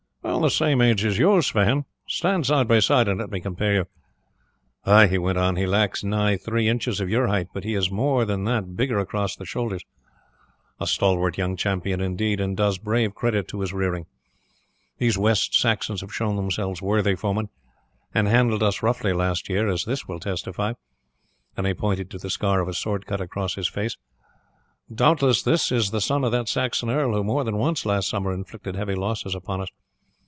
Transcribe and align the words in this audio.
"The 0.23 0.49
same 0.49 0.81
age 0.81 1.05
as 1.05 1.19
you, 1.19 1.39
Sweyn. 1.43 1.85
Stand 2.07 2.47
side 2.47 2.67
by 2.67 2.79
side 2.79 3.07
and 3.07 3.19
let 3.19 3.29
me 3.29 3.41
compare 3.41 3.75
you. 3.75 3.85
Ay," 4.85 5.05
he 5.05 5.17
went 5.19 5.37
on, 5.37 5.55
"he 5.55 5.67
lacks 5.67 6.03
nigh 6.03 6.35
three 6.35 6.67
inches 6.67 6.99
of 6.99 7.09
your 7.11 7.27
height, 7.27 7.49
but 7.53 7.63
he 7.63 7.75
is 7.75 7.91
more 7.91 8.25
than 8.25 8.43
that 8.45 8.75
bigger 8.75 8.97
across 8.97 9.35
the 9.35 9.45
shoulders 9.45 9.83
a 10.79 10.87
stalwart 10.87 11.37
young 11.37 11.55
champion, 11.55 12.01
indeed, 12.01 12.39
and 12.41 12.57
does 12.57 12.79
brave 12.79 13.13
credit 13.13 13.47
to 13.49 13.59
his 13.59 13.71
rearing. 13.71 14.07
These 14.97 15.15
West 15.15 15.53
Saxons 15.59 16.01
have 16.01 16.13
shown 16.13 16.37
themselves 16.37 16.81
worthy 16.81 17.13
foemen, 17.15 17.49
and 18.13 18.27
handled 18.27 18.63
us 18.63 18.81
roughly 18.81 19.13
last 19.13 19.47
year, 19.47 19.67
as 19.67 19.85
this 19.85 20.07
will 20.07 20.19
testify," 20.19 20.73
and 21.55 21.67
he 21.67 21.75
pointed 21.75 22.09
to 22.11 22.17
the 22.17 22.31
scar 22.31 22.61
of 22.61 22.67
a 22.67 22.73
sword 22.73 23.05
cut 23.05 23.21
across 23.21 23.53
his 23.55 23.67
face. 23.67 23.95
"Doubtless 24.93 25.43
this 25.43 25.71
is 25.71 25.91
the 25.91 26.01
son 26.01 26.23
of 26.23 26.31
that 26.31 26.49
Saxon 26.49 26.89
earl 26.89 27.13
who 27.13 27.23
more 27.23 27.43
than 27.43 27.57
once 27.57 27.85
last 27.85 28.09
summer 28.09 28.33
inflicted 28.33 28.75
heavy 28.75 28.95
losses 28.95 29.35
upon 29.35 29.61
us. 29.61 29.69